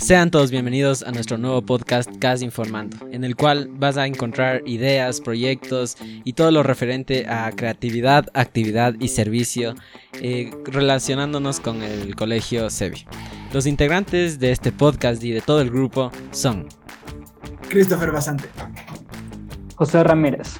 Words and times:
Sean 0.00 0.30
todos 0.30 0.50
bienvenidos 0.50 1.02
a 1.02 1.12
nuestro 1.12 1.36
nuevo 1.36 1.60
podcast 1.60 2.10
CAS 2.18 2.40
Informando, 2.40 2.96
en 3.12 3.22
el 3.22 3.36
cual 3.36 3.68
vas 3.70 3.98
a 3.98 4.06
encontrar 4.06 4.62
ideas, 4.66 5.20
proyectos 5.20 5.98
y 6.24 6.32
todo 6.32 6.50
lo 6.50 6.62
referente 6.62 7.28
a 7.28 7.52
creatividad, 7.52 8.26
actividad 8.32 8.94
y 8.98 9.08
servicio 9.08 9.74
eh, 10.14 10.50
relacionándonos 10.64 11.60
con 11.60 11.82
el 11.82 12.16
colegio 12.16 12.70
SEBI. 12.70 13.06
Los 13.52 13.66
integrantes 13.66 14.40
de 14.40 14.52
este 14.52 14.72
podcast 14.72 15.22
y 15.22 15.32
de 15.32 15.42
todo 15.42 15.60
el 15.60 15.70
grupo 15.70 16.10
son 16.30 16.66
Christopher 17.68 18.10
Basante, 18.10 18.48
José 19.76 20.02
Ramírez, 20.02 20.58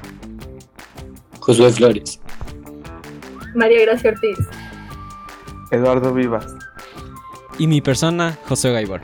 Josué 1.41 1.72
Flores, 1.72 2.20
María 3.54 3.80
Gracia 3.86 4.11
Ortiz, 4.11 4.38
Eduardo 5.70 6.12
Vivas. 6.12 6.46
Y 7.59 7.66
mi 7.66 7.80
persona, 7.80 8.38
José 8.46 8.70
Gaibor. 8.70 9.00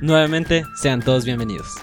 Nuevamente, 0.00 0.64
sean 0.80 1.00
todos 1.02 1.24
bienvenidos. 1.24 1.76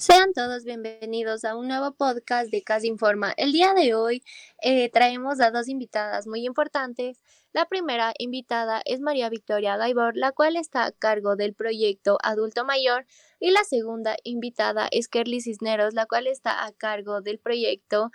Sean 0.00 0.32
todos 0.32 0.64
bienvenidos 0.64 1.44
a 1.44 1.54
un 1.54 1.68
nuevo 1.68 1.92
podcast 1.92 2.50
de 2.50 2.62
Casa 2.62 2.86
Informa. 2.86 3.34
El 3.36 3.52
día 3.52 3.74
de 3.74 3.94
hoy 3.94 4.22
eh, 4.62 4.88
traemos 4.88 5.40
a 5.40 5.50
dos 5.50 5.68
invitadas 5.68 6.26
muy 6.26 6.46
importantes. 6.46 7.22
La 7.52 7.66
primera 7.66 8.14
invitada 8.16 8.80
es 8.86 9.00
María 9.00 9.28
Victoria 9.28 9.76
Gaibor, 9.76 10.16
la 10.16 10.32
cual 10.32 10.56
está 10.56 10.86
a 10.86 10.92
cargo 10.92 11.36
del 11.36 11.52
proyecto 11.52 12.16
Adulto 12.22 12.64
Mayor, 12.64 13.04
y 13.40 13.50
la 13.50 13.62
segunda 13.64 14.16
invitada 14.24 14.88
es 14.90 15.06
Kerly 15.06 15.42
Cisneros, 15.42 15.92
la 15.92 16.06
cual 16.06 16.26
está 16.28 16.64
a 16.64 16.72
cargo 16.72 17.20
del 17.20 17.38
proyecto 17.38 18.10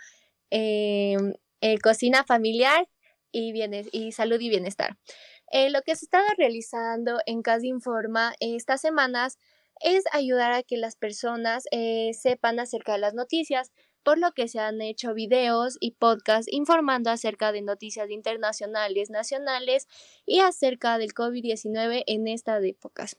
em, 0.50 1.34
eh, 1.60 1.78
Cocina 1.78 2.24
Familiar 2.24 2.88
y, 3.32 3.52
y 3.92 4.12
Salud 4.12 4.40
y 4.40 4.48
Bienestar. 4.48 4.96
Eh, 5.52 5.70
lo 5.70 5.82
que 5.82 5.94
se 5.94 6.06
está 6.06 6.22
realizando 6.36 7.18
en 7.26 7.42
Casa 7.42 7.66
Informa 7.66 8.34
estas 8.40 8.80
semanas 8.80 9.38
es 9.80 10.04
ayudar 10.12 10.52
a 10.52 10.62
que 10.62 10.76
las 10.76 10.96
personas 10.96 11.64
eh, 11.70 12.12
sepan 12.14 12.58
acerca 12.58 12.92
de 12.92 12.98
las 12.98 13.14
noticias, 13.14 13.72
por 14.02 14.18
lo 14.18 14.32
que 14.32 14.48
se 14.48 14.60
han 14.60 14.80
hecho 14.80 15.14
videos 15.14 15.76
y 15.80 15.92
podcasts 15.92 16.50
informando 16.52 17.10
acerca 17.10 17.52
de 17.52 17.60
noticias 17.60 18.08
internacionales, 18.10 19.10
nacionales 19.10 19.86
y 20.24 20.40
acerca 20.40 20.96
del 20.98 21.12
COVID-19 21.12 22.04
en 22.06 22.28
estas 22.28 22.64
épocas. 22.64 23.16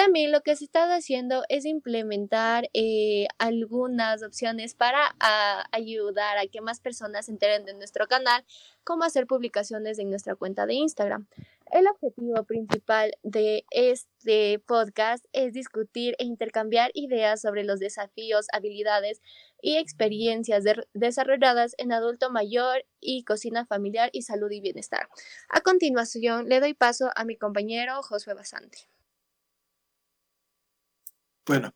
También 0.00 0.32
lo 0.32 0.40
que 0.40 0.56
se 0.56 0.64
está 0.64 0.94
haciendo 0.94 1.44
es 1.50 1.66
implementar 1.66 2.70
eh, 2.72 3.26
algunas 3.36 4.22
opciones 4.22 4.74
para 4.74 5.14
ah, 5.20 5.66
ayudar 5.72 6.38
a 6.38 6.46
que 6.46 6.62
más 6.62 6.80
personas 6.80 7.26
se 7.26 7.32
enteren 7.32 7.66
de 7.66 7.74
nuestro 7.74 8.06
canal, 8.06 8.42
como 8.82 9.04
hacer 9.04 9.26
publicaciones 9.26 9.98
en 9.98 10.08
nuestra 10.08 10.36
cuenta 10.36 10.64
de 10.64 10.72
Instagram. 10.72 11.26
El 11.70 11.86
objetivo 11.86 12.42
principal 12.44 13.12
de 13.22 13.66
este 13.70 14.58
podcast 14.60 15.22
es 15.34 15.52
discutir 15.52 16.14
e 16.18 16.24
intercambiar 16.24 16.92
ideas 16.94 17.42
sobre 17.42 17.62
los 17.62 17.78
desafíos, 17.78 18.46
habilidades 18.54 19.20
y 19.60 19.76
experiencias 19.76 20.64
desarrolladas 20.94 21.74
en 21.76 21.92
adulto 21.92 22.30
mayor 22.30 22.86
y 23.00 23.24
cocina 23.24 23.66
familiar 23.66 24.08
y 24.14 24.22
salud 24.22 24.50
y 24.50 24.62
bienestar. 24.62 25.10
A 25.50 25.60
continuación, 25.60 26.48
le 26.48 26.60
doy 26.60 26.72
paso 26.72 27.10
a 27.14 27.26
mi 27.26 27.36
compañero 27.36 28.02
Josué 28.02 28.32
Basante. 28.32 28.88
Bueno, 31.46 31.70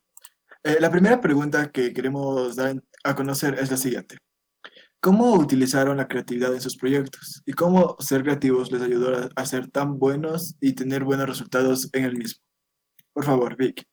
eh, 0.63 0.77
la 0.79 0.89
primera 0.89 1.21
pregunta 1.21 1.71
que 1.71 1.93
queremos 1.93 2.55
dar 2.55 2.81
a 3.03 3.15
conocer 3.15 3.55
es 3.59 3.69
la 3.71 3.77
siguiente. 3.77 4.17
¿Cómo 4.99 5.33
utilizaron 5.35 5.97
la 5.97 6.07
creatividad 6.07 6.53
en 6.53 6.61
sus 6.61 6.77
proyectos? 6.77 7.43
¿Y 7.45 7.53
cómo 7.53 7.95
ser 7.99 8.23
creativos 8.23 8.71
les 8.71 8.81
ayudó 8.81 9.29
a, 9.35 9.45
ser 9.45 9.69
tan 9.69 9.99
buenos 9.99 10.55
y 10.59 10.73
tener 10.73 11.03
buenos 11.03 11.27
resultados 11.27 11.89
en 11.93 12.05
el 12.05 12.17
mismo? 12.17 12.43
Por 13.13 13.23
favor, 13.23 13.55
Vic. 13.55 13.85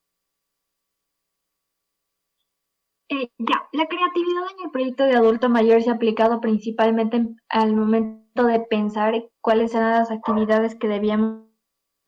Eh, 3.11 3.29
ya, 3.37 3.69
la 3.73 3.87
creatividad 3.87 4.45
en 4.57 4.65
el 4.65 4.71
proyecto 4.71 5.05
de 5.05 5.17
adulto 5.17 5.51
mayor 5.51 5.83
se 5.83 5.91
ha 5.91 5.95
aplicado 5.95 6.41
principalmente 6.41 7.27
al 7.51 7.77
momento 7.77 8.47
de 8.47 8.61
pensar 8.61 9.29
cuáles 9.43 9.75
eran 9.75 9.99
las 9.99 10.11
actividades 10.11 10.75
que 10.77 10.89
debíamos 10.89 11.45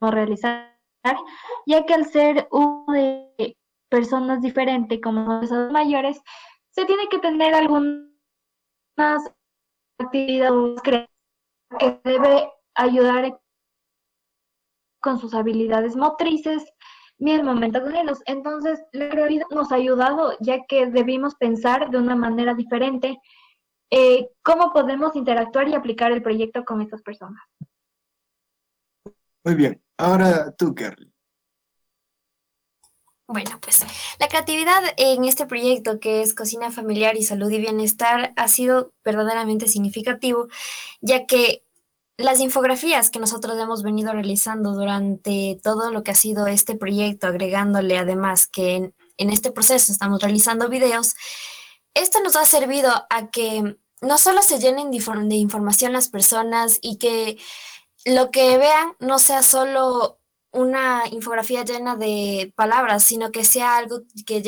realizar, 0.01 0.74
ya 1.67 1.85
que 1.85 1.95
al 1.95 2.07
ser 2.07 2.49
uno 2.51 2.85
de 2.89 3.57
personas 3.89 4.41
diferentes 4.41 5.01
como 5.01 5.41
los 5.41 5.73
mayores, 5.73 6.21
se 6.71 6.85
tiene 6.85 7.09
que 7.09 7.19
tener 7.19 7.55
algunas 7.55 8.11
actividades 9.99 10.83
que 10.83 12.01
debe 12.05 12.51
ayudar 12.75 13.41
con 15.01 15.19
sus 15.19 15.35
habilidades 15.35 15.97
motrices 15.97 16.65
ni 17.19 17.33
el 17.33 17.45
momento 17.45 17.81
con 17.81 17.95
ellos. 17.95 18.21
Entonces, 18.27 18.83
la 18.93 19.11
creatividad 19.11 19.47
nos 19.51 19.71
ha 19.71 19.77
ayudado 19.77 20.37
ya 20.41 20.65
que 20.67 20.87
debimos 20.87 21.35
pensar 21.37 21.91
de 21.91 21.99
una 21.99 22.17
manera 22.17 22.55
diferente 22.55 23.19
eh, 23.91 24.29
cómo 24.43 24.73
podemos 24.73 25.15
interactuar 25.15 25.69
y 25.69 25.75
aplicar 25.75 26.11
el 26.11 26.23
proyecto 26.23 26.65
con 26.65 26.81
estas 26.81 27.03
personas. 27.03 27.43
Muy 29.45 29.55
bien, 29.55 29.84
ahora 29.99 30.53
tú, 30.57 30.75
Carly. 30.75 31.15
Bueno, 33.27 33.59
pues 33.61 33.81
la 34.21 34.29
creatividad 34.29 34.83
en 34.99 35.25
este 35.25 35.47
proyecto 35.47 35.99
que 35.99 36.21
es 36.21 36.35
Cocina 36.35 36.71
Familiar 36.71 37.17
y 37.17 37.23
Salud 37.23 37.51
y 37.51 37.59
Bienestar 37.59 38.35
ha 38.37 38.49
sido 38.49 38.93
verdaderamente 39.03 39.67
significativo, 39.67 40.49
ya 41.01 41.25
que 41.25 41.65
las 42.19 42.41
infografías 42.41 43.11
que 43.11 43.19
nosotros 43.19 43.59
hemos 43.59 43.83
venido 43.83 44.13
realizando 44.13 44.73
durante 44.73 45.59
todo 45.63 45.91
lo 45.91 46.05
que 46.05 46.13
ha 46.13 46.15
sido 46.15 46.47
este 46.47 46.77
proyecto, 46.77 47.27
agregándole 47.27 47.97
además 47.99 48.47
que 48.47 48.93
en, 49.17 49.31
este 49.31 49.51
proceso 49.51 49.91
estamos 49.91 50.21
realizando 50.21 50.69
videos, 50.69 51.15
esto 51.95 52.21
nos 52.21 52.37
ha 52.37 52.45
servido 52.45 52.93
a 53.09 53.31
que 53.31 53.77
no 54.03 54.19
solo 54.19 54.43
se 54.43 54.59
llenen 54.59 54.91
de 54.91 55.37
información 55.37 55.93
las 55.93 56.09
personas 56.09 56.79
y 56.83 56.99
que 56.99 57.39
lo 58.05 58.31
que 58.31 58.59
vean 58.59 58.95
no 59.01 59.19
sea 59.19 59.43
solo 59.43 60.19
una 60.53 61.03
infografía 61.11 61.65
llena 61.65 61.97
de 61.97 62.53
palabras, 62.55 63.03
sino 63.03 63.33
que 63.33 63.45
sea 63.45 63.77
algo 63.77 64.03
que, 64.27 64.43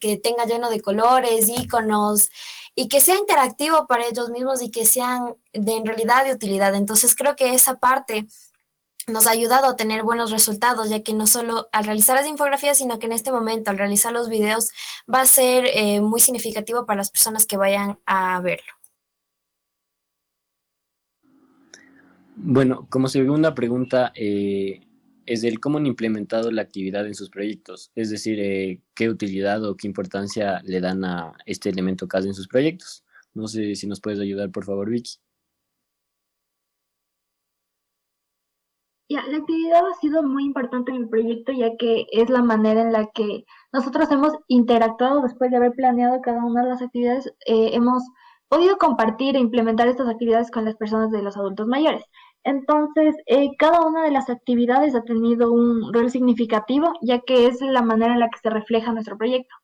que 0.00 0.16
tenga 0.16 0.44
lleno 0.44 0.70
de 0.70 0.80
colores, 0.80 1.48
iconos 1.48 2.30
y 2.74 2.88
que 2.88 3.00
sea 3.00 3.16
interactivo 3.16 3.86
para 3.86 4.06
ellos 4.06 4.30
mismos 4.30 4.62
y 4.62 4.70
que 4.70 4.84
sean 4.86 5.36
de 5.52 5.76
en 5.76 5.86
realidad 5.86 6.24
de 6.24 6.32
utilidad. 6.32 6.74
Entonces 6.74 7.14
creo 7.14 7.36
que 7.36 7.54
esa 7.54 7.78
parte 7.78 8.26
nos 9.06 9.26
ha 9.26 9.30
ayudado 9.30 9.66
a 9.66 9.76
tener 9.76 10.02
buenos 10.02 10.30
resultados, 10.30 10.88
ya 10.88 11.02
que 11.02 11.12
no 11.12 11.26
solo 11.26 11.68
al 11.72 11.84
realizar 11.84 12.16
las 12.16 12.26
infografías, 12.26 12.78
sino 12.78 12.98
que 12.98 13.06
en 13.06 13.12
este 13.12 13.32
momento 13.32 13.70
al 13.70 13.78
realizar 13.78 14.12
los 14.12 14.28
videos 14.28 14.70
va 15.12 15.20
a 15.22 15.26
ser 15.26 15.66
eh, 15.74 16.00
muy 16.00 16.20
significativo 16.20 16.86
para 16.86 16.98
las 16.98 17.10
personas 17.10 17.46
que 17.46 17.56
vayan 17.56 17.98
a 18.06 18.40
verlo. 18.40 18.72
Bueno, 22.36 22.86
como 22.90 23.08
segunda 23.08 23.54
pregunta, 23.54 24.12
eh, 24.14 24.80
es 25.26 25.44
el 25.44 25.60
cómo 25.60 25.78
han 25.78 25.86
implementado 25.86 26.50
la 26.50 26.62
actividad 26.62 27.06
en 27.06 27.14
sus 27.14 27.30
proyectos, 27.30 27.90
es 27.94 28.10
decir, 28.10 28.40
eh, 28.40 28.80
qué 28.94 29.08
utilidad 29.08 29.64
o 29.64 29.76
qué 29.76 29.86
importancia 29.86 30.60
le 30.64 30.80
dan 30.80 31.04
a 31.04 31.32
este 31.46 31.68
elemento 31.68 32.08
CAS 32.08 32.26
en 32.26 32.34
sus 32.34 32.48
proyectos. 32.48 33.04
No 33.34 33.48
sé 33.48 33.74
si 33.76 33.86
nos 33.86 34.00
puedes 34.00 34.20
ayudar, 34.20 34.50
por 34.50 34.64
favor, 34.64 34.90
Vicky. 34.90 35.18
La 39.08 39.20
actividad 39.36 39.82
ha 39.86 40.00
sido 40.00 40.22
muy 40.22 40.44
importante 40.44 40.90
en 40.90 41.02
el 41.02 41.08
proyecto 41.08 41.52
ya 41.52 41.76
que 41.76 42.06
es 42.12 42.30
la 42.30 42.42
manera 42.42 42.80
en 42.80 42.92
la 42.92 43.10
que 43.12 43.44
nosotros 43.70 44.10
hemos 44.10 44.32
interactuado 44.48 45.20
después 45.20 45.50
de 45.50 45.58
haber 45.58 45.72
planeado 45.72 46.22
cada 46.22 46.42
una 46.42 46.62
de 46.62 46.70
las 46.70 46.80
actividades, 46.80 47.26
eh, 47.46 47.70
hemos 47.74 48.02
podido 48.52 48.76
compartir 48.76 49.34
e 49.34 49.38
implementar 49.38 49.88
estas 49.88 50.10
actividades 50.10 50.50
con 50.50 50.66
las 50.66 50.76
personas 50.76 51.10
de 51.10 51.22
los 51.22 51.38
adultos 51.38 51.66
mayores. 51.66 52.04
Entonces, 52.44 53.14
eh, 53.24 53.48
cada 53.58 53.80
una 53.80 54.04
de 54.04 54.10
las 54.10 54.28
actividades 54.28 54.94
ha 54.94 55.02
tenido 55.04 55.50
un 55.50 55.90
rol 55.90 56.10
significativo, 56.10 56.92
ya 57.00 57.20
que 57.20 57.46
es 57.46 57.62
la 57.62 57.80
manera 57.80 58.12
en 58.12 58.20
la 58.20 58.28
que 58.28 58.38
se 58.42 58.50
refleja 58.50 58.92
nuestro 58.92 59.16
proyecto. 59.16 59.54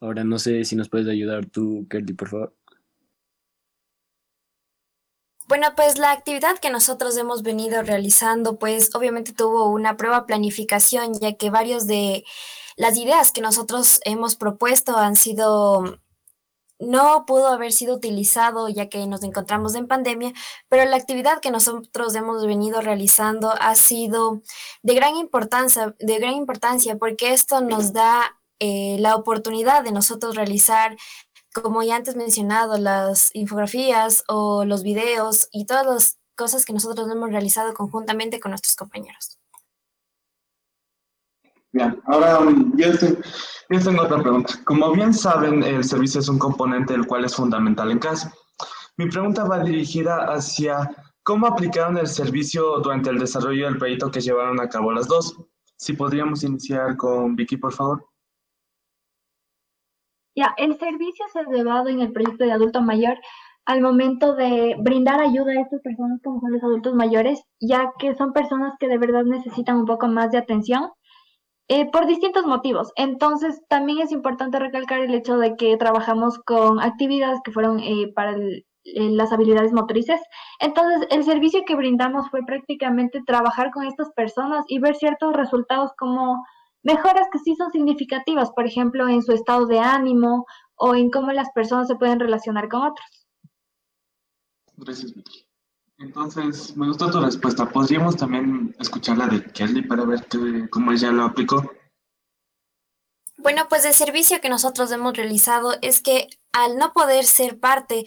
Ahora 0.00 0.24
no 0.24 0.40
sé 0.40 0.64
si 0.64 0.74
nos 0.74 0.88
puedes 0.88 1.06
ayudar 1.06 1.46
tú, 1.46 1.86
Kelly, 1.88 2.14
por 2.14 2.30
favor. 2.30 2.56
Bueno, 5.46 5.68
pues 5.76 5.98
la 5.98 6.10
actividad 6.10 6.58
que 6.58 6.70
nosotros 6.70 7.16
hemos 7.16 7.44
venido 7.44 7.80
realizando, 7.82 8.58
pues 8.58 8.92
obviamente 8.92 9.32
tuvo 9.32 9.68
una 9.68 9.96
prueba 9.96 10.26
planificación, 10.26 11.14
ya 11.20 11.34
que 11.34 11.50
varios 11.50 11.86
de 11.86 12.24
las 12.76 12.96
ideas 12.96 13.30
que 13.30 13.40
nosotros 13.40 14.00
hemos 14.04 14.34
propuesto 14.34 14.96
han 14.96 15.14
sido 15.14 16.00
no 16.78 17.24
pudo 17.26 17.48
haber 17.48 17.72
sido 17.72 17.94
utilizado 17.96 18.68
ya 18.68 18.88
que 18.88 19.06
nos 19.06 19.22
encontramos 19.22 19.74
en 19.74 19.86
pandemia, 19.86 20.32
pero 20.68 20.84
la 20.84 20.96
actividad 20.96 21.40
que 21.40 21.50
nosotros 21.50 22.14
hemos 22.14 22.46
venido 22.46 22.80
realizando 22.80 23.52
ha 23.60 23.74
sido 23.74 24.42
de 24.82 24.94
gran 24.94 25.16
importancia, 25.16 25.94
de 25.98 26.18
gran 26.18 26.34
importancia 26.34 26.96
porque 26.96 27.32
esto 27.32 27.60
nos 27.60 27.92
da 27.92 28.36
eh, 28.60 28.96
la 29.00 29.16
oportunidad 29.16 29.84
de 29.84 29.92
nosotros 29.92 30.36
realizar 30.36 30.96
como 31.54 31.82
ya 31.84 31.96
antes 31.96 32.16
mencionado, 32.16 32.78
las 32.78 33.30
infografías 33.32 34.24
o 34.28 34.64
los 34.64 34.82
videos 34.82 35.48
y 35.52 35.66
todas 35.66 35.86
las 35.86 36.18
cosas 36.34 36.64
que 36.64 36.72
nosotros 36.72 37.08
hemos 37.10 37.30
realizado 37.30 37.74
conjuntamente 37.74 38.40
con 38.40 38.50
nuestros 38.50 38.74
compañeros. 38.74 39.38
Bien, 41.74 42.00
ahora 42.06 42.38
um, 42.38 42.72
yo, 42.76 42.86
tengo 43.82 44.02
otra 44.02 44.22
pregunta. 44.22 44.54
Como 44.64 44.92
bien 44.92 45.12
saben, 45.12 45.64
el 45.64 45.82
servicio 45.82 46.20
es 46.20 46.28
un 46.28 46.38
componente 46.38 46.92
del 46.92 47.04
cual 47.04 47.24
es 47.24 47.34
fundamental 47.34 47.90
en 47.90 47.98
casa. 47.98 48.32
Mi 48.96 49.10
pregunta 49.10 49.42
va 49.44 49.58
dirigida 49.58 50.32
hacia 50.32 50.88
cómo 51.24 51.48
aplicaron 51.48 51.98
el 51.98 52.06
servicio 52.06 52.78
durante 52.78 53.10
el 53.10 53.18
desarrollo 53.18 53.64
del 53.66 53.78
proyecto 53.78 54.08
que 54.08 54.20
llevaron 54.20 54.60
a 54.60 54.68
cabo 54.68 54.92
las 54.92 55.08
dos. 55.08 55.36
Si 55.76 55.94
podríamos 55.94 56.44
iniciar 56.44 56.96
con 56.96 57.34
Vicky, 57.34 57.56
por 57.56 57.72
favor. 57.72 58.06
Ya, 60.36 60.54
el 60.56 60.78
servicio 60.78 61.24
se 61.32 61.40
ha 61.40 61.50
llevado 61.50 61.88
en 61.88 62.02
el 62.02 62.12
proyecto 62.12 62.44
de 62.44 62.52
adulto 62.52 62.82
mayor 62.82 63.18
al 63.64 63.80
momento 63.80 64.36
de 64.36 64.76
brindar 64.78 65.20
ayuda 65.20 65.50
a 65.50 65.62
estas 65.62 65.80
personas 65.80 66.20
como 66.22 66.38
son 66.38 66.52
los 66.52 66.62
adultos 66.62 66.94
mayores, 66.94 67.42
ya 67.58 67.90
que 67.98 68.14
son 68.14 68.32
personas 68.32 68.74
que 68.78 68.86
de 68.86 68.98
verdad 68.98 69.24
necesitan 69.24 69.78
un 69.78 69.86
poco 69.86 70.06
más 70.06 70.30
de 70.30 70.38
atención 70.38 70.90
eh, 71.68 71.90
por 71.90 72.06
distintos 72.06 72.44
motivos. 72.46 72.92
Entonces, 72.96 73.60
también 73.68 74.00
es 74.00 74.12
importante 74.12 74.58
recalcar 74.58 75.00
el 75.00 75.14
hecho 75.14 75.38
de 75.38 75.56
que 75.56 75.76
trabajamos 75.76 76.38
con 76.40 76.80
actividades 76.80 77.40
que 77.44 77.52
fueron 77.52 77.80
eh, 77.80 78.12
para 78.14 78.36
las 78.84 79.32
habilidades 79.32 79.72
motrices. 79.72 80.20
Entonces, 80.60 81.08
el 81.10 81.24
servicio 81.24 81.64
que 81.66 81.74
brindamos 81.74 82.28
fue 82.30 82.40
prácticamente 82.46 83.22
trabajar 83.26 83.70
con 83.70 83.84
estas 83.84 84.10
personas 84.12 84.64
y 84.68 84.78
ver 84.78 84.94
ciertos 84.94 85.32
resultados 85.34 85.92
como 85.98 86.44
mejoras 86.82 87.28
que 87.32 87.38
sí 87.38 87.54
son 87.56 87.72
significativas, 87.72 88.50
por 88.52 88.66
ejemplo, 88.66 89.08
en 89.08 89.22
su 89.22 89.32
estado 89.32 89.66
de 89.66 89.78
ánimo 89.78 90.44
o 90.76 90.94
en 90.94 91.10
cómo 91.10 91.32
las 91.32 91.50
personas 91.52 91.88
se 91.88 91.96
pueden 91.96 92.20
relacionar 92.20 92.68
con 92.68 92.82
otros. 92.82 93.26
Gracias. 94.76 95.14
Entonces, 95.98 96.76
me 96.76 96.88
gustó 96.88 97.10
tu 97.10 97.20
respuesta. 97.20 97.68
¿Podríamos 97.68 98.16
también 98.16 98.74
escuchar 98.78 99.18
la 99.18 99.26
de 99.26 99.44
Kelly 99.44 99.82
para 99.82 100.04
ver 100.04 100.26
cómo 100.70 100.92
ella 100.92 101.12
lo 101.12 101.24
aplicó? 101.24 101.70
Bueno, 103.36 103.66
pues 103.68 103.84
el 103.84 103.94
servicio 103.94 104.40
que 104.40 104.48
nosotros 104.48 104.90
hemos 104.90 105.16
realizado 105.16 105.74
es 105.82 106.00
que 106.00 106.28
al 106.52 106.78
no 106.78 106.92
poder 106.92 107.24
ser 107.24 107.58
parte 107.58 108.04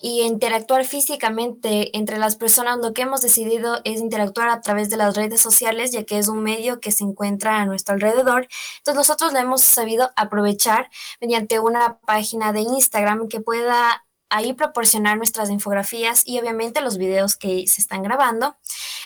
y 0.00 0.22
interactuar 0.22 0.84
físicamente 0.84 1.96
entre 1.96 2.18
las 2.18 2.36
personas, 2.36 2.78
lo 2.78 2.92
que 2.92 3.02
hemos 3.02 3.20
decidido 3.20 3.80
es 3.84 4.00
interactuar 4.00 4.48
a 4.48 4.62
través 4.62 4.88
de 4.90 4.96
las 4.96 5.14
redes 5.14 5.40
sociales, 5.40 5.92
ya 5.92 6.04
que 6.04 6.18
es 6.18 6.28
un 6.28 6.42
medio 6.42 6.80
que 6.80 6.90
se 6.90 7.04
encuentra 7.04 7.60
a 7.60 7.66
nuestro 7.66 7.94
alrededor. 7.94 8.48
Entonces 8.78 8.96
nosotros 8.96 9.32
lo 9.32 9.38
hemos 9.38 9.60
sabido 9.62 10.10
aprovechar 10.16 10.90
mediante 11.20 11.60
una 11.60 12.00
página 12.00 12.52
de 12.52 12.62
Instagram 12.62 13.28
que 13.28 13.40
pueda 13.40 14.04
ahí 14.30 14.52
proporcionar 14.52 15.16
nuestras 15.16 15.50
infografías 15.50 16.22
y 16.26 16.38
obviamente 16.38 16.80
los 16.80 16.96
videos 16.96 17.36
que 17.36 17.66
se 17.66 17.80
están 17.80 18.02
grabando. 18.02 18.56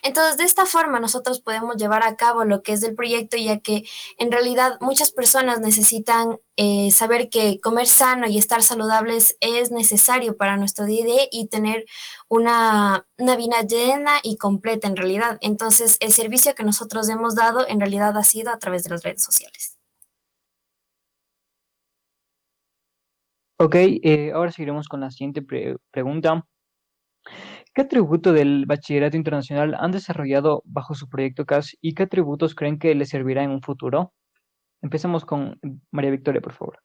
Entonces, 0.02 0.36
de 0.36 0.44
esta 0.44 0.66
forma 0.66 1.00
nosotros 1.00 1.40
podemos 1.40 1.76
llevar 1.76 2.04
a 2.04 2.16
cabo 2.16 2.44
lo 2.44 2.62
que 2.62 2.74
es 2.74 2.82
el 2.82 2.94
proyecto, 2.94 3.36
ya 3.36 3.58
que 3.58 3.84
en 4.18 4.30
realidad 4.30 4.76
muchas 4.80 5.10
personas 5.10 5.60
necesitan 5.60 6.38
eh, 6.56 6.90
saber 6.90 7.30
que 7.30 7.58
comer 7.60 7.86
sano 7.86 8.28
y 8.28 8.38
estar 8.38 8.62
saludables 8.62 9.36
es 9.40 9.70
necesario 9.70 10.36
para 10.36 10.56
nuestro 10.56 10.84
día 10.84 11.04
a 11.04 11.06
día 11.06 11.22
y 11.32 11.48
tener 11.48 11.86
una, 12.28 13.06
una 13.18 13.36
vida 13.36 13.62
llena 13.62 14.20
y 14.22 14.36
completa 14.36 14.86
en 14.88 14.96
realidad. 14.96 15.38
Entonces, 15.40 15.96
el 16.00 16.12
servicio 16.12 16.54
que 16.54 16.64
nosotros 16.64 17.08
hemos 17.08 17.34
dado 17.34 17.66
en 17.66 17.80
realidad 17.80 18.16
ha 18.16 18.24
sido 18.24 18.52
a 18.52 18.58
través 18.58 18.84
de 18.84 18.90
las 18.90 19.02
redes 19.02 19.22
sociales. 19.22 19.73
Ok, 23.56 23.76
eh, 23.76 24.32
ahora 24.34 24.50
seguiremos 24.50 24.88
con 24.88 25.00
la 25.00 25.10
siguiente 25.10 25.40
pregunta. 25.92 26.44
¿Qué 27.72 27.82
atributo 27.82 28.32
del 28.32 28.66
bachillerato 28.66 29.16
internacional 29.16 29.76
han 29.78 29.92
desarrollado 29.92 30.62
bajo 30.64 30.94
su 30.94 31.08
proyecto 31.08 31.44
CAS 31.44 31.76
y 31.80 31.94
qué 31.94 32.04
atributos 32.04 32.54
creen 32.54 32.78
que 32.78 32.94
les 32.94 33.10
servirá 33.10 33.44
en 33.44 33.50
un 33.50 33.62
futuro? 33.62 34.12
Empecemos 34.82 35.24
con 35.24 35.58
María 35.92 36.10
Victoria, 36.10 36.40
por 36.40 36.52
favor. 36.52 36.78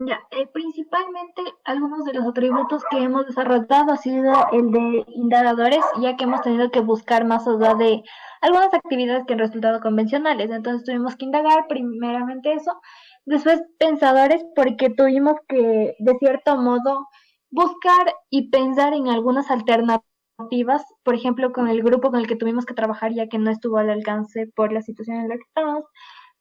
Ya, 0.00 0.20
eh, 0.32 0.46
principalmente 0.52 1.42
algunos 1.64 2.04
de 2.04 2.14
los 2.14 2.26
atributos 2.26 2.82
que 2.90 2.98
hemos 2.98 3.26
desarrollado 3.26 3.92
ha 3.92 3.96
sido 3.96 4.32
el 4.52 4.70
de 4.72 5.04
indagadores, 5.08 5.84
ya 6.00 6.16
que 6.16 6.24
hemos 6.24 6.42
tenido 6.42 6.70
que 6.70 6.80
buscar 6.80 7.24
más 7.24 7.46
allá 7.46 7.74
de 7.76 8.02
algunas 8.42 8.74
actividades 8.74 9.24
que 9.24 9.32
han 9.32 9.38
resultado 9.38 9.80
convencionales. 9.80 10.50
Entonces 10.50 10.84
tuvimos 10.84 11.16
que 11.16 11.24
indagar 11.24 11.66
primeramente 11.68 12.52
eso 12.52 12.80
Después 13.26 13.62
pensadores 13.78 14.44
porque 14.54 14.90
tuvimos 14.90 15.36
que, 15.48 15.94
de 15.98 16.18
cierto 16.18 16.56
modo, 16.56 17.08
buscar 17.50 18.14
y 18.30 18.50
pensar 18.50 18.92
en 18.92 19.08
algunas 19.08 19.50
alternativas, 19.50 20.84
por 21.04 21.14
ejemplo, 21.14 21.52
con 21.52 21.68
el 21.68 21.82
grupo 21.82 22.10
con 22.10 22.20
el 22.20 22.26
que 22.26 22.36
tuvimos 22.36 22.66
que 22.66 22.74
trabajar 22.74 23.12
ya 23.12 23.28
que 23.28 23.38
no 23.38 23.50
estuvo 23.50 23.78
al 23.78 23.90
alcance 23.90 24.46
por 24.54 24.72
la 24.72 24.82
situación 24.82 25.18
en 25.18 25.28
la 25.28 25.36
que 25.36 25.44
estábamos, 25.46 25.84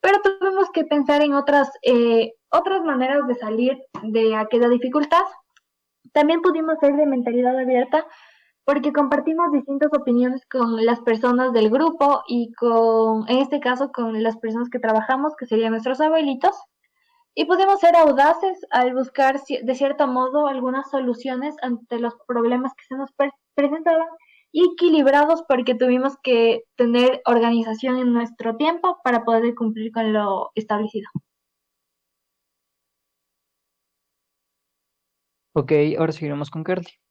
pero 0.01 0.19
tuvimos 0.21 0.69
que 0.71 0.83
pensar 0.83 1.21
en 1.21 1.33
otras, 1.33 1.71
eh, 1.83 2.33
otras 2.49 2.83
maneras 2.83 3.25
de 3.27 3.35
salir 3.35 3.77
de 4.03 4.35
aquella 4.35 4.67
dificultad. 4.67 5.23
También 6.11 6.41
pudimos 6.41 6.77
ser 6.79 6.95
de 6.95 7.05
mentalidad 7.05 7.57
abierta 7.57 8.05
porque 8.65 8.93
compartimos 8.93 9.51
distintas 9.51 9.89
opiniones 9.93 10.45
con 10.47 10.85
las 10.85 10.99
personas 11.01 11.53
del 11.53 11.69
grupo 11.69 12.23
y 12.27 12.51
con, 12.53 13.29
en 13.29 13.39
este 13.39 13.59
caso, 13.59 13.91
con 13.91 14.23
las 14.23 14.37
personas 14.37 14.69
que 14.69 14.79
trabajamos, 14.79 15.35
que 15.37 15.45
serían 15.45 15.71
nuestros 15.71 16.01
abuelitos. 16.01 16.55
Y 17.35 17.45
pudimos 17.45 17.79
ser 17.79 17.95
audaces 17.95 18.59
al 18.69 18.93
buscar, 18.93 19.39
de 19.41 19.75
cierto 19.75 20.07
modo, 20.07 20.47
algunas 20.47 20.89
soluciones 20.91 21.55
ante 21.61 21.99
los 21.99 22.13
problemas 22.27 22.73
que 22.75 22.85
se 22.85 22.95
nos 22.95 23.09
presentaban 23.55 24.07
y 24.51 24.63
equilibrados 24.73 25.43
porque 25.47 25.73
tuvimos 25.73 26.13
que 26.21 26.61
tener 26.75 27.21
organización 27.25 27.97
en 27.97 28.13
nuestro 28.13 28.55
tiempo 28.55 28.99
para 29.03 29.25
poder 29.25 29.55
cumplir 29.55 29.91
con 29.91 30.13
lo 30.13 30.51
establecido. 30.53 31.09
Ok, 35.55 35.71
ahora 35.97 36.11
seguiremos 36.11 36.49
con 36.51 36.63
Carly. 36.63 37.02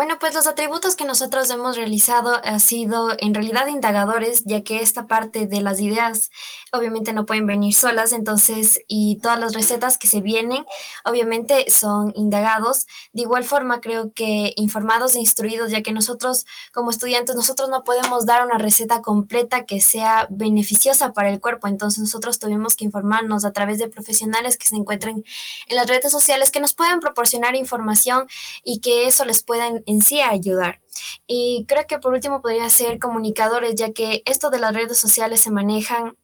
Bueno, 0.00 0.18
pues 0.18 0.32
los 0.32 0.46
atributos 0.46 0.96
que 0.96 1.04
nosotros 1.04 1.50
hemos 1.50 1.76
realizado 1.76 2.40
han 2.42 2.58
sido 2.58 3.10
en 3.18 3.34
realidad 3.34 3.66
indagadores, 3.66 4.44
ya 4.46 4.62
que 4.62 4.80
esta 4.80 5.06
parte 5.06 5.46
de 5.46 5.60
las 5.60 5.78
ideas 5.78 6.30
obviamente 6.72 7.12
no 7.12 7.26
pueden 7.26 7.46
venir 7.46 7.74
solas, 7.74 8.14
entonces, 8.14 8.80
y 8.88 9.18
todas 9.20 9.38
las 9.38 9.52
recetas 9.52 9.98
que 9.98 10.06
se 10.06 10.22
vienen, 10.22 10.64
obviamente 11.04 11.70
son 11.70 12.14
indagados. 12.16 12.86
De 13.12 13.20
igual 13.20 13.44
forma, 13.44 13.82
creo 13.82 14.10
que 14.14 14.54
informados 14.56 15.16
e 15.16 15.20
instruidos, 15.20 15.70
ya 15.70 15.82
que 15.82 15.92
nosotros 15.92 16.46
como 16.72 16.90
estudiantes, 16.90 17.36
nosotros 17.36 17.68
no 17.68 17.84
podemos 17.84 18.24
dar 18.24 18.46
una 18.46 18.56
receta 18.56 19.02
completa 19.02 19.66
que 19.66 19.82
sea 19.82 20.28
beneficiosa 20.30 21.12
para 21.12 21.28
el 21.28 21.40
cuerpo, 21.40 21.68
entonces 21.68 21.98
nosotros 21.98 22.38
tuvimos 22.38 22.74
que 22.74 22.86
informarnos 22.86 23.44
a 23.44 23.52
través 23.52 23.78
de 23.78 23.88
profesionales 23.88 24.56
que 24.56 24.66
se 24.66 24.76
encuentren 24.76 25.26
en 25.68 25.76
las 25.76 25.86
redes 25.86 26.10
sociales, 26.10 26.50
que 26.50 26.60
nos 26.60 26.72
puedan 26.72 27.00
proporcionar 27.00 27.54
información 27.54 28.28
y 28.64 28.80
que 28.80 29.06
eso 29.06 29.26
les 29.26 29.42
pueda 29.42 29.68
en 29.90 30.02
sí 30.02 30.20
ayudar. 30.20 30.80
Y 31.26 31.64
creo 31.68 31.86
que 31.86 31.98
por 31.98 32.12
último 32.14 32.40
podría 32.42 32.68
ser 32.70 32.98
comunicadores, 32.98 33.74
ya 33.74 33.92
que 33.92 34.22
esto 34.26 34.50
de 34.50 34.60
las 34.60 34.74
redes 34.74 34.98
sociales 34.98 35.40
se 35.40 35.50
manejan 35.50 36.16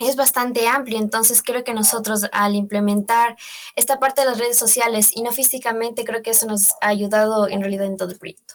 es 0.00 0.16
bastante 0.16 0.66
amplio, 0.68 0.98
entonces 0.98 1.42
creo 1.42 1.64
que 1.64 1.74
nosotros 1.74 2.26
al 2.32 2.54
implementar 2.56 3.36
esta 3.76 3.98
parte 4.00 4.22
de 4.22 4.28
las 4.28 4.38
redes 4.38 4.58
sociales 4.58 5.12
y 5.14 5.22
no 5.22 5.32
físicamente, 5.32 6.04
creo 6.04 6.22
que 6.22 6.30
eso 6.30 6.46
nos 6.46 6.72
ha 6.82 6.88
ayudado 6.88 7.48
en 7.48 7.60
realidad 7.60 7.86
en 7.86 7.96
todo 7.96 8.10
el 8.10 8.18
proyecto. 8.18 8.54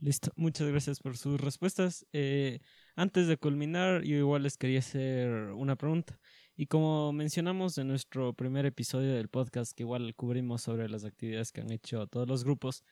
Listo, 0.00 0.30
muchas 0.36 0.68
gracias 0.68 1.00
por 1.00 1.16
sus 1.16 1.40
respuestas. 1.40 2.06
Eh, 2.12 2.60
antes 2.94 3.26
de 3.26 3.36
culminar, 3.36 4.02
yo 4.04 4.16
igual 4.16 4.44
les 4.44 4.56
quería 4.56 4.78
hacer 4.78 5.28
una 5.52 5.74
pregunta. 5.76 6.18
Y 6.60 6.66
como 6.66 7.12
mencionamos 7.12 7.78
en 7.78 7.86
nuestro 7.86 8.34
primer 8.34 8.66
episodio 8.66 9.14
del 9.14 9.28
podcast, 9.28 9.70
que 9.76 9.84
igual 9.84 10.12
cubrimos 10.16 10.60
sobre 10.60 10.88
las 10.88 11.04
actividades 11.04 11.52
que 11.52 11.60
han 11.60 11.70
hecho 11.70 12.08
todos 12.08 12.26
los 12.26 12.42
grupos, 12.42 12.82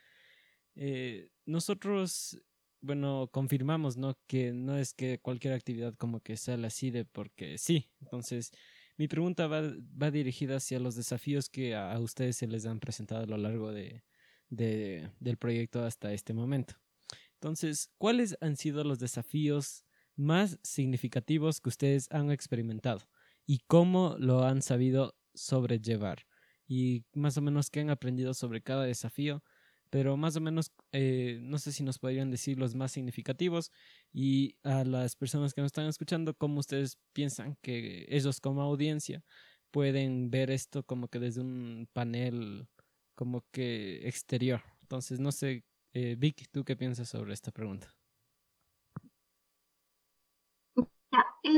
eh, 0.76 1.30
nosotros, 1.46 2.38
bueno, 2.80 3.28
confirmamos, 3.32 3.96
¿no? 3.96 4.16
Que 4.28 4.52
no 4.52 4.76
es 4.78 4.94
que 4.94 5.18
cualquier 5.18 5.52
actividad 5.52 5.96
como 5.96 6.20
que 6.20 6.36
sea 6.36 6.56
la 6.56 6.70
CIDE 6.70 7.06
porque 7.06 7.58
sí. 7.58 7.90
Entonces, 8.00 8.52
mi 8.98 9.08
pregunta 9.08 9.48
va, 9.48 9.62
va 10.00 10.12
dirigida 10.12 10.58
hacia 10.58 10.78
los 10.78 10.94
desafíos 10.94 11.48
que 11.48 11.74
a, 11.74 11.98
ustedes 11.98 12.36
se 12.36 12.46
les 12.46 12.66
han 12.66 12.78
presentado 12.78 13.24
a 13.24 13.26
lo 13.26 13.36
largo 13.36 13.72
de, 13.72 14.04
de, 14.48 15.10
del 15.18 15.38
proyecto 15.38 15.82
hasta 15.82 16.12
este 16.12 16.34
momento. 16.34 16.76
Entonces, 17.32 17.90
¿cuáles 17.98 18.38
han 18.40 18.56
sido 18.56 18.84
los 18.84 19.00
desafíos 19.00 19.84
más 20.14 20.60
significativos 20.62 21.60
que 21.60 21.68
ustedes 21.68 22.06
han 22.12 22.30
experimentado? 22.30 23.00
Y 23.46 23.60
cómo 23.66 24.16
lo 24.18 24.44
han 24.44 24.62
sabido 24.62 25.14
sobrellevar 25.34 26.26
y 26.66 27.04
más 27.14 27.36
o 27.36 27.42
menos 27.42 27.70
qué 27.70 27.80
han 27.80 27.90
aprendido 27.90 28.34
sobre 28.34 28.62
cada 28.62 28.84
desafío 28.84 29.42
pero 29.90 30.16
más 30.16 30.36
o 30.36 30.40
menos 30.40 30.72
eh, 30.92 31.38
no 31.42 31.58
sé 31.58 31.72
si 31.72 31.82
nos 31.82 31.98
podrían 31.98 32.30
decir 32.30 32.58
los 32.58 32.74
más 32.74 32.92
significativos 32.92 33.70
y 34.12 34.56
a 34.62 34.84
las 34.84 35.16
personas 35.16 35.54
que 35.54 35.60
nos 35.60 35.68
están 35.68 35.86
escuchando, 35.86 36.34
cómo 36.34 36.60
ustedes 36.60 36.98
piensan 37.12 37.56
que 37.62 38.06
ellos 38.08 38.40
como 38.40 38.62
audiencia 38.62 39.24
pueden 39.70 40.30
ver 40.30 40.50
esto 40.50 40.82
como 40.82 41.08
que 41.08 41.18
desde 41.18 41.40
un 41.40 41.88
panel 41.92 42.68
como 43.14 43.44
que 43.50 44.06
exterior. 44.06 44.62
Entonces, 44.82 45.20
no 45.20 45.32
sé, 45.32 45.64
eh, 45.92 46.16
Vic, 46.18 46.48
¿tú 46.52 46.64
qué 46.64 46.76
piensas 46.76 47.08
sobre 47.08 47.34
esta 47.34 47.50
pregunta? 47.50 47.94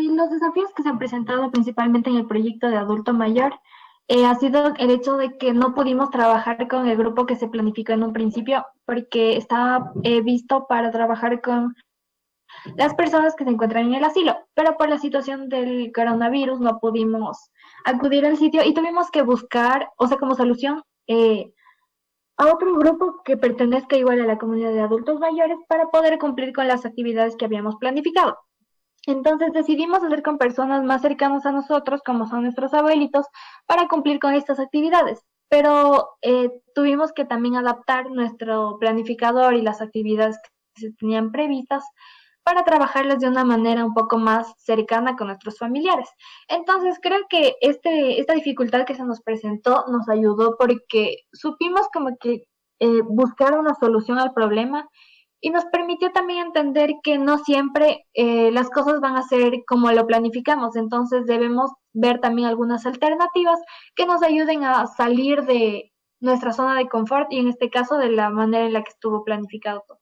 Los 0.03 0.31
desafíos 0.31 0.73
que 0.75 0.83
se 0.83 0.89
han 0.89 0.99
presentado 0.99 1.51
principalmente 1.51 2.11
en 2.11 2.17
el 2.17 2.27
proyecto 2.27 2.69
de 2.69 2.77
adulto 2.77 3.13
mayor 3.13 3.59
eh, 4.09 4.25
ha 4.25 4.35
sido 4.37 4.73
el 4.79 4.91
hecho 4.91 5.17
de 5.17 5.37
que 5.37 5.53
no 5.53 5.75
pudimos 5.75 6.11
trabajar 6.11 6.67
con 6.69 6.87
el 6.89 6.97
grupo 6.97 7.27
que 7.27 7.37
se 7.37 7.49
planificó 7.49 7.93
en 7.93 8.03
un 8.03 8.13
principio 8.13 8.65
porque 8.87 9.37
estaba 9.37 9.93
eh, 10.03 10.23
visto 10.23 10.67
para 10.67 10.91
trabajar 10.91 11.43
con 11.43 11.75
las 12.77 12.95
personas 12.95 13.35
que 13.37 13.45
se 13.45 13.51
encuentran 13.51 13.87
en 13.87 13.95
el 13.95 14.05
asilo, 14.05 14.37
pero 14.55 14.77
por 14.77 14.89
la 14.89 14.99
situación 14.99 15.49
del 15.49 15.93
coronavirus 15.95 16.61
no 16.61 16.79
pudimos 16.79 17.51
acudir 17.85 18.25
al 18.25 18.39
sitio 18.39 18.65
y 18.65 18.73
tuvimos 18.73 19.11
que 19.11 19.23
buscar, 19.23 19.91
o 19.99 20.07
sea, 20.07 20.17
como 20.17 20.35
solución, 20.35 20.83
eh, 21.07 21.53
a 22.39 22.47
otro 22.47 22.75
grupo 22.77 23.23
que 23.25 23.37
pertenezca 23.37 23.97
igual 23.97 24.21
a 24.21 24.27
la 24.27 24.39
comunidad 24.39 24.73
de 24.73 24.81
adultos 24.81 25.19
mayores 25.19 25.59
para 25.69 25.89
poder 25.89 26.19
cumplir 26.19 26.53
con 26.55 26.69
las 26.69 26.87
actividades 26.87 27.37
que 27.37 27.45
habíamos 27.45 27.77
planificado. 27.77 28.39
Entonces 29.09 29.55
decidimos 29.55 30.03
hacer 30.03 30.23
con 30.23 30.37
personas 30.37 30.85
más 30.85 31.01
cercanas 31.01 31.47
a 31.47 31.51
nosotros, 31.51 32.03
como 32.05 32.27
son 32.27 32.43
nuestros 32.43 32.75
abuelitos, 32.75 33.25
para 33.65 33.89
cumplir 33.89 34.19
con 34.19 34.35
estas 34.35 34.61
actividades. 34.61 35.25
Pero 35.49 36.11
eh, 36.21 36.51
tuvimos 36.75 37.13
que 37.13 37.25
también 37.25 37.57
adaptar 37.57 38.11
nuestro 38.11 38.77
planificador 38.79 39.55
y 39.55 39.63
las 39.63 39.81
actividades 39.81 40.37
que 40.75 40.83
se 40.83 40.93
tenían 40.93 41.33
previstas 41.33 41.83
para 42.43 42.65
trabajarlas 42.65 43.21
de 43.21 43.29
una 43.29 43.45
manera 43.45 43.83
un 43.83 43.95
poco 43.95 44.19
más 44.19 44.53
cercana 44.59 45.17
con 45.17 45.29
nuestros 45.29 45.57
familiares. 45.57 46.11
Entonces 46.47 46.99
creo 47.01 47.21
que 47.31 47.55
este, 47.63 48.21
esta 48.21 48.35
dificultad 48.35 48.85
que 48.85 48.95
se 48.95 49.05
nos 49.05 49.23
presentó 49.23 49.87
nos 49.91 50.07
ayudó 50.11 50.57
porque 50.59 51.21
supimos 51.33 51.89
como 51.95 52.15
que 52.19 52.45
eh, 52.81 53.01
buscar 53.05 53.59
una 53.59 53.75
solución 53.75 54.19
al 54.19 54.35
problema 54.35 54.87
y 55.41 55.51
nos 55.51 55.65
permitió 55.67 56.11
también 56.11 56.47
entender 56.47 56.95
que 57.03 57.19
no 57.19 57.39
siempre 57.39 58.07
eh, 58.15 58.51
las 58.51 58.71
cosas 58.71 59.01
van 59.01 59.17
a 59.17 59.23
ser 59.23 59.63
como 59.67 59.91
lo 59.93 60.07
planificamos, 60.07 60.77
entonces 60.77 61.27
debemos 61.27 61.71
ver 61.93 62.21
también 62.21 62.49
algunas 62.49 62.87
alternativas 62.87 63.61
que 63.95 64.07
nos 64.07 64.23
ayuden 64.23 64.65
a 64.65 64.87
salir 64.87 65.43
de 65.43 65.93
nuestra 66.21 66.53
zona 66.53 66.77
de 66.77 66.89
confort 66.89 67.33
y 67.33 67.39
en 67.39 67.49
este 67.49 67.71
caso 67.71 67.99
de 67.99 68.11
la 68.11 68.31
manera 68.31 68.67
en 68.67 68.73
la 68.73 68.83
que 68.83 68.91
estuvo 68.91 69.25
planificado 69.25 69.85
todo. 69.87 69.99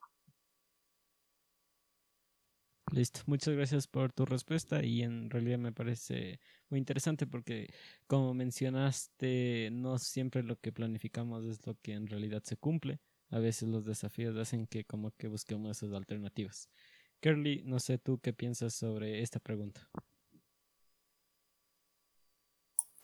Listo, 2.93 3.21
muchas 3.27 3.55
gracias 3.55 3.89
por 3.89 4.13
tu 4.13 4.25
respuesta 4.25 4.83
y 4.83 5.03
en 5.03 5.29
realidad 5.29 5.59
me 5.59 5.73
parece 5.73 6.41
muy 6.71 6.79
interesante 6.79 7.27
porque 7.27 7.69
como 8.07 8.33
mencionaste, 8.33 9.71
no 9.73 9.99
siempre 9.99 10.43
lo 10.45 10.57
que 10.57 10.73
planificamos 10.73 11.45
es 11.45 11.67
lo 11.67 11.75
que 11.83 11.93
en 11.93 12.07
realidad 12.07 12.43
se 12.45 12.57
cumple 12.57 13.01
a 13.31 13.39
veces 13.39 13.69
los 13.69 13.85
desafíos 13.85 14.37
hacen 14.37 14.67
que 14.67 14.85
como 14.85 15.11
que 15.13 15.29
busquemos 15.29 15.77
esas 15.77 15.95
alternativas. 15.95 16.69
Curly, 17.23 17.63
no 17.65 17.81
sé 17.81 17.99
tú 17.99 18.19
qué 18.21 18.33
piensas 18.33 18.75
sobre 18.75 19.23
esta 19.23 19.41
pregunta. 19.41 19.89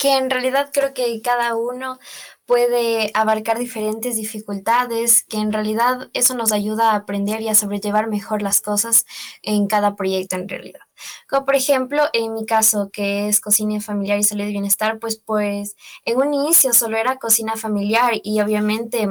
que 0.02 0.16
en 0.16 0.30
realidad 0.30 0.70
creo 0.72 0.92
que 0.94 1.22
cada 1.22 1.54
uno 1.54 2.00
puede 2.44 3.12
abarcar 3.14 3.56
diferentes 3.60 4.16
dificultades, 4.16 5.22
que 5.22 5.36
en 5.36 5.52
realidad 5.52 6.10
eso 6.12 6.34
nos 6.34 6.50
ayuda 6.50 6.90
a 6.90 6.96
aprender 6.96 7.40
y 7.40 7.48
a 7.48 7.54
sobrellevar 7.54 8.08
mejor 8.08 8.42
las 8.42 8.60
cosas 8.60 9.06
en 9.42 9.68
cada 9.68 9.94
proyecto 9.94 10.34
en 10.34 10.48
realidad. 10.48 10.80
Como 11.28 11.44
por 11.44 11.54
ejemplo, 11.54 12.02
en 12.14 12.34
mi 12.34 12.44
caso, 12.46 12.90
que 12.92 13.28
es 13.28 13.40
cocina 13.40 13.80
familiar 13.80 14.18
y 14.18 14.24
salud 14.24 14.42
y 14.44 14.50
bienestar, 14.50 14.98
pues 14.98 15.18
pues 15.24 15.76
en 16.04 16.18
un 16.18 16.34
inicio 16.34 16.72
solo 16.72 16.96
era 16.96 17.18
cocina 17.20 17.56
familiar 17.56 18.14
y 18.24 18.40
obviamente 18.40 19.06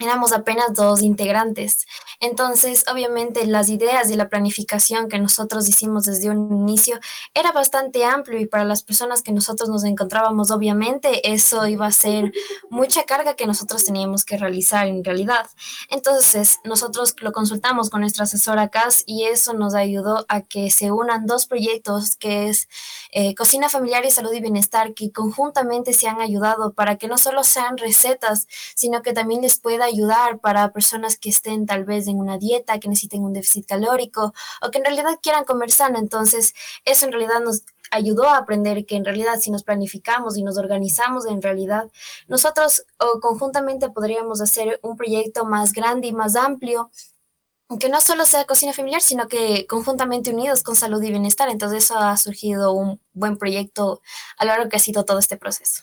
éramos 0.00 0.32
apenas 0.32 0.74
dos 0.74 1.02
integrantes. 1.02 1.86
Entonces, 2.20 2.84
obviamente, 2.90 3.46
las 3.46 3.68
ideas 3.68 4.10
y 4.10 4.16
la 4.16 4.28
planificación 4.28 5.08
que 5.08 5.18
nosotros 5.18 5.68
hicimos 5.68 6.04
desde 6.04 6.30
un 6.30 6.52
inicio 6.52 6.98
era 7.34 7.52
bastante 7.52 8.04
amplio 8.04 8.38
y 8.38 8.46
para 8.46 8.64
las 8.64 8.82
personas 8.82 9.22
que 9.22 9.32
nosotros 9.32 9.68
nos 9.68 9.84
encontrábamos, 9.84 10.50
obviamente, 10.50 11.32
eso 11.32 11.66
iba 11.66 11.86
a 11.86 11.92
ser 11.92 12.32
mucha 12.70 13.04
carga 13.04 13.34
que 13.34 13.46
nosotros 13.46 13.84
teníamos 13.84 14.24
que 14.24 14.36
realizar 14.36 14.86
en 14.86 15.04
realidad. 15.04 15.48
Entonces, 15.90 16.58
nosotros 16.64 17.14
lo 17.20 17.32
consultamos 17.32 17.90
con 17.90 18.00
nuestra 18.00 18.24
asesora 18.24 18.68
CAS 18.68 19.02
y 19.06 19.24
eso 19.24 19.52
nos 19.52 19.74
ayudó 19.74 20.24
a 20.28 20.40
que 20.42 20.70
se 20.70 20.92
unan 20.92 21.26
dos 21.26 21.46
proyectos 21.46 22.16
que 22.16 22.48
es 22.48 22.68
eh, 23.12 23.34
Cocina 23.34 23.68
Familiar 23.68 24.04
y 24.04 24.10
Salud 24.10 24.32
y 24.32 24.40
Bienestar, 24.40 24.94
que 24.94 25.12
conjuntamente 25.12 25.92
se 25.92 26.08
han 26.08 26.20
ayudado 26.20 26.72
para 26.72 26.96
que 26.96 27.08
no 27.08 27.18
solo 27.18 27.44
sean 27.44 27.78
recetas, 27.78 28.46
sino 28.74 29.02
que 29.02 29.12
también 29.12 29.42
les 29.42 29.58
pueda 29.58 29.85
ayudar 29.86 30.38
para 30.40 30.72
personas 30.72 31.18
que 31.18 31.30
estén 31.30 31.66
tal 31.66 31.84
vez 31.84 32.06
en 32.08 32.18
una 32.18 32.38
dieta, 32.38 32.78
que 32.78 32.88
necesiten 32.88 33.22
un 33.22 33.32
déficit 33.32 33.66
calórico 33.66 34.32
o 34.62 34.70
que 34.70 34.78
en 34.78 34.84
realidad 34.84 35.18
quieran 35.22 35.44
comer 35.44 35.70
sano. 35.70 35.98
Entonces, 35.98 36.54
eso 36.84 37.06
en 37.06 37.12
realidad 37.12 37.40
nos 37.40 37.62
ayudó 37.90 38.24
a 38.28 38.38
aprender 38.38 38.84
que 38.86 38.96
en 38.96 39.04
realidad 39.04 39.38
si 39.40 39.50
nos 39.50 39.62
planificamos 39.62 40.36
y 40.36 40.42
nos 40.42 40.58
organizamos 40.58 41.26
en 41.26 41.42
realidad, 41.42 41.90
nosotros 42.28 42.84
o 42.98 43.20
conjuntamente 43.20 43.90
podríamos 43.90 44.40
hacer 44.40 44.80
un 44.82 44.96
proyecto 44.96 45.44
más 45.44 45.72
grande 45.72 46.08
y 46.08 46.12
más 46.12 46.36
amplio 46.36 46.90
que 47.80 47.88
no 47.88 48.00
solo 48.00 48.24
sea 48.24 48.44
cocina 48.44 48.72
familiar, 48.72 49.02
sino 49.02 49.26
que 49.26 49.66
conjuntamente 49.66 50.30
unidos 50.30 50.62
con 50.62 50.76
salud 50.76 51.02
y 51.02 51.10
bienestar. 51.10 51.48
Entonces 51.48 51.84
eso 51.84 51.98
ha 51.98 52.16
surgido 52.16 52.72
un 52.72 53.00
buen 53.12 53.36
proyecto 53.36 54.00
a 54.38 54.44
lo 54.44 54.52
largo 54.52 54.68
que 54.68 54.76
ha 54.76 54.80
sido 54.80 55.04
todo 55.04 55.18
este 55.18 55.36
proceso. 55.36 55.82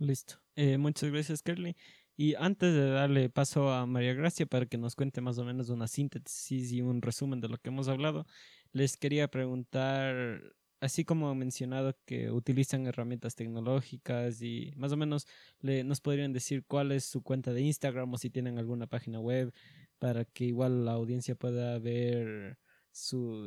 Listo. 0.00 0.41
Eh, 0.56 0.76
muchas 0.78 1.10
gracias, 1.10 1.42
Kerly. 1.42 1.76
Y 2.16 2.34
antes 2.34 2.74
de 2.74 2.90
darle 2.90 3.30
paso 3.30 3.70
a 3.72 3.86
María 3.86 4.12
Gracia 4.14 4.44
para 4.46 4.66
que 4.66 4.76
nos 4.76 4.94
cuente 4.94 5.20
más 5.22 5.38
o 5.38 5.44
menos 5.44 5.70
una 5.70 5.88
síntesis 5.88 6.72
y 6.72 6.82
un 6.82 7.00
resumen 7.00 7.40
de 7.40 7.48
lo 7.48 7.56
que 7.58 7.70
hemos 7.70 7.88
hablado, 7.88 8.26
les 8.72 8.96
quería 8.98 9.28
preguntar, 9.28 10.42
así 10.80 11.04
como 11.04 11.30
ha 11.30 11.34
mencionado 11.34 11.96
que 12.04 12.30
utilizan 12.30 12.86
herramientas 12.86 13.34
tecnológicas 13.34 14.42
y 14.42 14.72
más 14.76 14.92
o 14.92 14.96
menos 14.98 15.26
le, 15.60 15.84
nos 15.84 16.00
podrían 16.00 16.32
decir 16.34 16.64
cuál 16.66 16.92
es 16.92 17.04
su 17.04 17.22
cuenta 17.22 17.52
de 17.54 17.62
Instagram 17.62 18.12
o 18.12 18.18
si 18.18 18.28
tienen 18.30 18.58
alguna 18.58 18.86
página 18.86 19.18
web 19.20 19.52
para 19.98 20.24
que 20.26 20.44
igual 20.44 20.84
la 20.84 20.92
audiencia 20.92 21.34
pueda 21.34 21.78
ver 21.78 22.58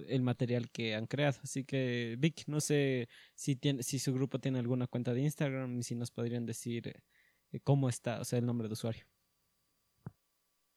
el 0.08 0.22
material 0.22 0.70
que 0.72 0.96
han 0.96 1.08
creado. 1.08 1.38
Así 1.44 1.64
que, 1.64 2.16
Vic, 2.20 2.44
no 2.48 2.60
sé 2.60 3.08
si, 3.36 3.56
tiene, 3.56 3.84
si 3.84 4.00
su 4.00 4.14
grupo 4.14 4.40
tiene 4.40 4.60
alguna 4.60 4.88
cuenta 4.88 5.14
de 5.14 5.22
Instagram 5.22 5.78
y 5.78 5.84
si 5.84 5.96
nos 5.96 6.12
podrían 6.12 6.46
decir 6.46 6.94
eh, 7.52 7.60
cómo 7.64 7.90
está, 7.90 8.20
o 8.20 8.26
sea, 8.26 8.40
el 8.40 8.46
nombre 8.46 8.68
de 8.68 8.74
usuario. 8.74 9.06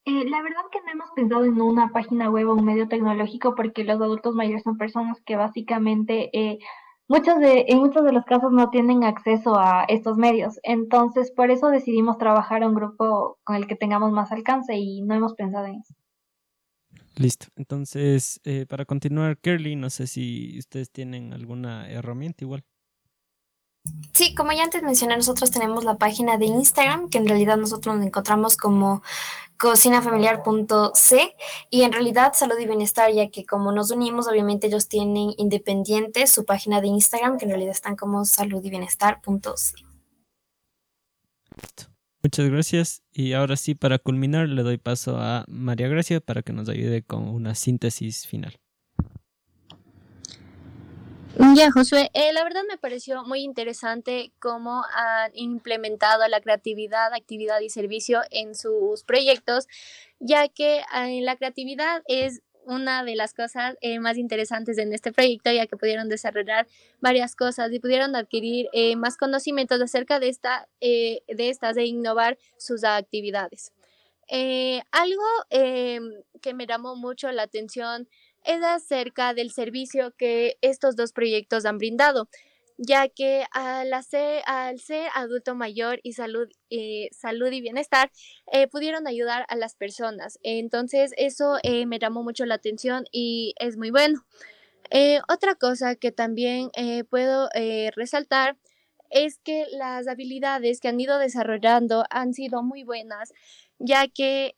Eh, 0.04 0.24
la 0.28 0.42
verdad 0.42 0.62
que 0.72 0.80
no 0.80 0.92
hemos 0.92 1.10
pensado 1.10 1.44
en 1.44 1.60
una 1.60 1.90
página 1.92 2.30
web 2.30 2.48
o 2.48 2.54
un 2.54 2.64
medio 2.64 2.88
tecnológico 2.88 3.54
porque 3.54 3.84
los 3.84 4.00
adultos 4.00 4.34
mayores 4.34 4.62
son 4.62 4.78
personas 4.78 5.20
que 5.20 5.36
básicamente 5.36 6.30
eh, 6.32 6.58
muchos 7.08 7.38
de, 7.40 7.66
en 7.68 7.78
muchos 7.78 8.04
de 8.04 8.12
los 8.12 8.24
casos 8.24 8.52
no 8.52 8.70
tienen 8.70 9.04
acceso 9.04 9.58
a 9.58 9.84
estos 9.88 10.16
medios. 10.16 10.60
Entonces, 10.62 11.30
por 11.30 11.50
eso 11.50 11.68
decidimos 11.68 12.16
trabajar 12.16 12.64
un 12.64 12.74
grupo 12.74 13.38
con 13.44 13.56
el 13.56 13.66
que 13.66 13.76
tengamos 13.76 14.12
más 14.12 14.32
alcance 14.32 14.76
y 14.76 15.02
no 15.02 15.14
hemos 15.14 15.34
pensado 15.34 15.66
en 15.66 15.76
eso. 15.80 15.94
Listo. 17.18 17.46
Entonces, 17.56 18.40
eh, 18.44 18.64
para 18.68 18.84
continuar, 18.84 19.38
Kerly, 19.38 19.74
no 19.74 19.90
sé 19.90 20.06
si 20.06 20.56
ustedes 20.56 20.90
tienen 20.92 21.32
alguna 21.32 21.90
herramienta 21.90 22.44
igual. 22.44 22.64
Sí, 24.14 24.36
como 24.36 24.52
ya 24.52 24.62
antes 24.62 24.82
mencioné, 24.84 25.16
nosotros 25.16 25.50
tenemos 25.50 25.82
la 25.82 25.98
página 25.98 26.38
de 26.38 26.46
Instagram, 26.46 27.08
que 27.08 27.18
en 27.18 27.26
realidad 27.26 27.56
nosotros 27.56 27.96
nos 27.96 28.06
encontramos 28.06 28.56
como 28.56 29.02
cocinafamiliar.c 29.56 31.36
y 31.70 31.82
en 31.82 31.92
realidad 31.92 32.34
salud 32.34 32.56
y 32.60 32.66
bienestar, 32.66 33.10
ya 33.12 33.28
que 33.30 33.44
como 33.44 33.72
nos 33.72 33.90
unimos, 33.90 34.28
obviamente 34.28 34.68
ellos 34.68 34.86
tienen 34.86 35.32
independiente 35.38 36.28
su 36.28 36.44
página 36.44 36.80
de 36.80 36.86
Instagram, 36.86 37.38
que 37.38 37.46
en 37.46 37.50
realidad 37.50 37.72
están 37.72 37.96
como 37.96 38.24
salud 38.24 38.64
y 38.64 38.70
bienestar.c. 38.70 39.74
Muchas 42.22 42.48
gracias. 42.48 43.02
Y 43.12 43.32
ahora 43.32 43.56
sí, 43.56 43.74
para 43.74 43.98
culminar, 43.98 44.48
le 44.48 44.62
doy 44.62 44.76
paso 44.76 45.18
a 45.18 45.44
María 45.48 45.88
Gracia 45.88 46.20
para 46.20 46.42
que 46.42 46.52
nos 46.52 46.68
ayude 46.68 47.02
con 47.02 47.28
una 47.28 47.54
síntesis 47.54 48.26
final. 48.26 48.58
Ya, 51.54 51.70
Josué, 51.70 52.10
eh, 52.14 52.32
la 52.32 52.42
verdad 52.42 52.62
me 52.68 52.78
pareció 52.78 53.22
muy 53.22 53.42
interesante 53.42 54.32
cómo 54.40 54.82
han 54.92 55.30
implementado 55.34 56.26
la 56.26 56.40
creatividad, 56.40 57.14
actividad 57.14 57.60
y 57.60 57.70
servicio 57.70 58.22
en 58.32 58.56
sus 58.56 59.04
proyectos, 59.04 59.68
ya 60.18 60.48
que 60.48 60.78
eh, 60.78 61.20
la 61.22 61.36
creatividad 61.36 62.02
es 62.08 62.42
una 62.68 63.02
de 63.02 63.16
las 63.16 63.34
cosas 63.34 63.76
eh, 63.80 63.98
más 63.98 64.18
interesantes 64.18 64.78
en 64.78 64.92
este 64.92 65.10
proyecto, 65.12 65.50
ya 65.50 65.66
que 65.66 65.76
pudieron 65.76 66.08
desarrollar 66.08 66.68
varias 67.00 67.34
cosas 67.34 67.72
y 67.72 67.80
pudieron 67.80 68.14
adquirir 68.14 68.68
eh, 68.72 68.94
más 68.96 69.16
conocimientos 69.16 69.80
acerca 69.80 70.20
de, 70.20 70.28
esta, 70.28 70.68
de 70.80 71.22
estas 71.26 71.76
e 71.76 71.86
innovar 71.86 72.38
sus 72.58 72.84
actividades. 72.84 73.72
algo 74.92 75.24
que 75.50 76.54
me 76.54 76.66
llamó 76.66 76.94
mucho 76.94 77.32
la 77.32 77.44
atención 77.44 78.06
es 78.44 78.62
acerca 78.62 79.34
del 79.34 79.50
servicio 79.50 80.14
que 80.16 80.58
estos 80.60 80.96
dos 80.96 81.12
proyectos 81.12 81.64
han 81.64 81.78
brindado 81.78 82.28
ya 82.78 83.08
que 83.08 83.44
al, 83.50 83.92
hacer, 83.92 84.42
al 84.46 84.78
ser 84.78 85.10
adulto 85.14 85.54
mayor 85.56 85.98
y 86.04 86.12
salud, 86.12 86.48
eh, 86.70 87.08
salud 87.12 87.50
y 87.50 87.60
bienestar, 87.60 88.10
eh, 88.52 88.68
pudieron 88.68 89.06
ayudar 89.08 89.44
a 89.48 89.56
las 89.56 89.74
personas. 89.74 90.38
Entonces, 90.44 91.12
eso 91.16 91.58
eh, 91.64 91.86
me 91.86 91.98
llamó 91.98 92.22
mucho 92.22 92.46
la 92.46 92.54
atención 92.54 93.04
y 93.12 93.54
es 93.58 93.76
muy 93.76 93.90
bueno. 93.90 94.24
otra 95.28 95.54
cosa 95.56 95.96
que 95.96 96.12
también 96.12 96.70
puedo 97.10 97.48
resaltar 97.94 98.56
es 99.10 99.38
que 99.38 99.66
las 99.72 100.06
habilidades 100.08 100.80
que 100.80 100.88
han 100.88 101.00
ido 101.00 101.18
desarrollando 101.18 102.04
han 102.10 102.32
sido 102.32 102.62
muy 102.62 102.84
buenas, 102.84 103.32
ya 103.78 104.08
que 104.08 104.54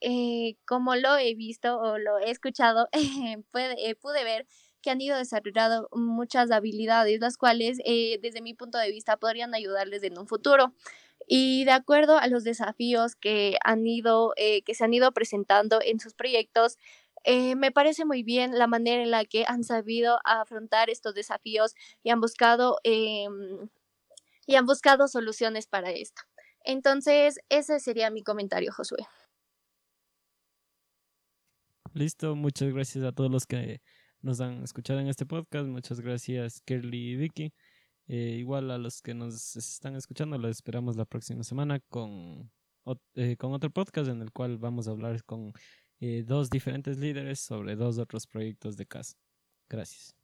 como 0.66 0.94
lo 0.96 1.16
he 1.16 1.34
visto 1.34 1.78
o 1.80 1.98
lo 1.98 2.18
he 2.18 2.30
escuchado, 2.30 2.88
pude 3.52 4.24
ver 4.24 4.46
que 4.80 4.90
han 4.90 5.00
ido 5.00 5.16
desarrollando 5.16 5.88
muchas 5.92 6.50
habilidades, 6.50 7.20
las 7.20 7.36
cuales 7.36 7.78
eh, 7.84 8.18
desde 8.22 8.42
mi 8.42 8.54
punto 8.54 8.78
de 8.78 8.90
vista 8.90 9.16
podrían 9.16 9.54
ayudarles 9.54 10.02
en 10.02 10.18
un 10.18 10.26
futuro. 10.26 10.74
Y 11.26 11.64
de 11.64 11.72
acuerdo 11.72 12.18
a 12.18 12.26
los 12.26 12.44
desafíos 12.44 13.14
que 13.14 13.56
han 13.64 13.86
ido, 13.86 14.32
eh, 14.36 14.62
que 14.62 14.74
se 14.74 14.84
han 14.84 14.94
ido 14.94 15.12
presentando 15.12 15.80
en 15.82 16.00
sus 16.00 16.14
proyectos, 16.14 16.78
eh, 17.24 17.54
me 17.54 17.70
parece 17.70 18.04
muy 18.04 18.22
bien 18.22 18.58
la 18.58 18.66
manera 18.66 19.02
en 19.02 19.10
la 19.10 19.24
que 19.24 19.44
han 19.46 19.62
sabido 19.62 20.18
afrontar 20.24 20.88
estos 20.90 21.14
desafíos 21.14 21.74
y 22.02 22.10
han 22.10 22.20
buscado 22.20 22.78
em, 22.82 23.68
y 24.46 24.54
han 24.56 24.66
buscado 24.66 25.06
soluciones 25.06 25.66
para 25.66 25.90
esto. 25.90 26.22
Entonces, 26.64 27.38
ese 27.48 27.80
sería 27.80 28.10
mi 28.10 28.22
comentario, 28.22 28.72
Josué. 28.72 29.06
Listo, 31.92 32.34
muchas 32.36 32.72
gracias 32.72 33.04
a 33.04 33.12
todos 33.12 33.30
los 33.30 33.46
que 33.46 33.80
nos 34.22 34.40
han 34.40 34.62
escuchado 34.62 35.00
en 35.00 35.08
este 35.08 35.26
podcast. 35.26 35.66
Muchas 35.68 36.00
gracias, 36.00 36.60
Kerly 36.64 37.12
y 37.12 37.16
Vicky. 37.16 37.52
Eh, 38.08 38.36
igual 38.38 38.70
a 38.70 38.78
los 38.78 39.02
que 39.02 39.14
nos 39.14 39.56
están 39.56 39.96
escuchando, 39.96 40.36
los 40.38 40.50
esperamos 40.50 40.96
la 40.96 41.04
próxima 41.04 41.44
semana 41.44 41.80
con, 41.88 42.50
eh, 43.14 43.36
con 43.36 43.52
otro 43.52 43.70
podcast 43.70 44.08
en 44.08 44.20
el 44.22 44.32
cual 44.32 44.58
vamos 44.58 44.88
a 44.88 44.92
hablar 44.92 45.22
con 45.24 45.52
eh, 46.00 46.24
dos 46.26 46.50
diferentes 46.50 46.98
líderes 46.98 47.40
sobre 47.40 47.76
dos 47.76 47.98
otros 47.98 48.26
proyectos 48.26 48.76
de 48.76 48.86
casa. 48.86 49.14
Gracias. 49.68 50.19